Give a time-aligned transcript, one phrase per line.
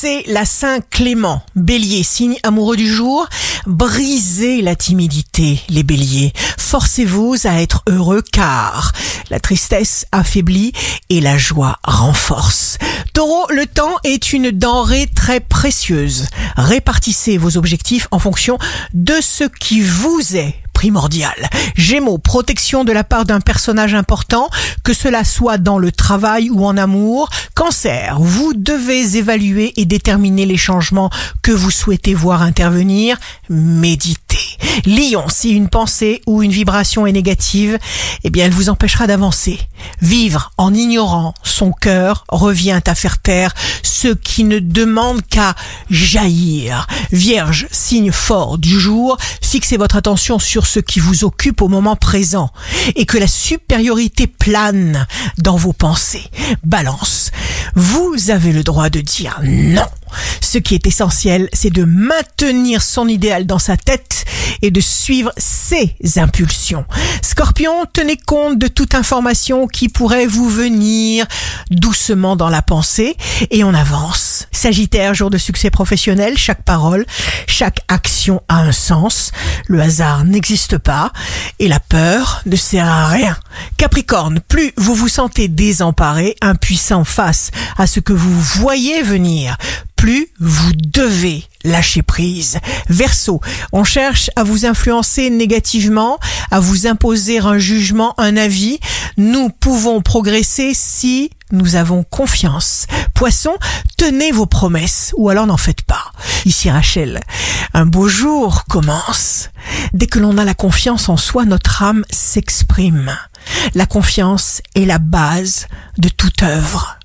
[0.00, 1.42] c'est la Saint Clément.
[1.56, 3.26] Bélier, signe amoureux du jour.
[3.66, 6.32] Brisez la timidité, les béliers.
[6.56, 8.92] Forcez-vous à être heureux car
[9.28, 10.72] la tristesse affaiblit
[11.08, 12.78] et la joie renforce.
[13.12, 16.28] Taureau, le temps est une denrée très précieuse.
[16.56, 18.56] Répartissez vos objectifs en fonction
[18.94, 21.34] de ce qui vous est primordial.
[21.74, 24.48] Gémeaux, protection de la part d'un personnage important,
[24.84, 27.30] que cela soit dans le travail ou en amour.
[27.56, 31.10] Cancer, vous devez évaluer et déterminer les changements
[31.42, 33.18] que vous souhaitez voir intervenir.
[33.48, 34.47] Méditez.
[34.86, 37.78] Lion, si une pensée ou une vibration est négative,
[38.24, 39.58] eh bien elle vous empêchera d'avancer.
[40.00, 45.54] Vivre en ignorant son cœur revient à faire taire ce qui ne demande qu'à
[45.90, 46.86] jaillir.
[47.10, 51.96] Vierge, signe fort du jour, fixez votre attention sur ce qui vous occupe au moment
[51.96, 52.50] présent
[52.96, 55.06] et que la supériorité plane
[55.38, 56.24] dans vos pensées.
[56.64, 57.30] Balance,
[57.74, 59.86] vous avez le droit de dire non.
[60.40, 64.24] Ce qui est essentiel, c'est de maintenir son idéal dans sa tête
[64.62, 66.84] et de suivre ses impulsions.
[67.22, 71.26] Scorpion, tenez compte de toute information qui pourrait vous venir
[71.70, 73.16] doucement dans la pensée
[73.50, 74.37] et on avance.
[74.58, 77.06] Sagittaire, jour de succès professionnel, chaque parole,
[77.46, 79.30] chaque action a un sens.
[79.68, 81.12] Le hasard n'existe pas
[81.60, 83.36] et la peur ne sert à rien.
[83.76, 89.56] Capricorne, plus vous vous sentez désemparé, impuissant face à ce que vous voyez venir,
[89.94, 92.58] plus vous devez lâcher prise.
[92.88, 93.40] Verseau,
[93.72, 96.18] on cherche à vous influencer négativement,
[96.50, 98.80] à vous imposer un jugement, un avis.
[99.16, 102.86] Nous pouvons progresser si nous avons confiance.
[103.14, 103.56] Poisson,
[103.96, 106.12] tenez vos promesses ou alors n'en faites pas.
[106.44, 107.20] Ici Rachel,
[107.74, 109.50] un beau jour commence.
[109.92, 113.16] Dès que l'on a la confiance en soi, notre âme s'exprime.
[113.74, 115.66] La confiance est la base
[115.98, 116.96] de toute œuvre.